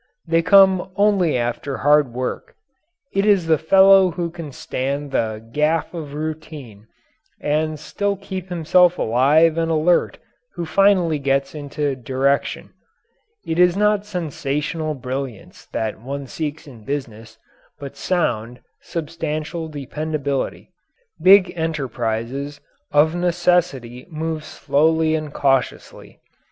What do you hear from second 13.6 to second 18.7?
not sensational brilliance that one seeks in business, but sound,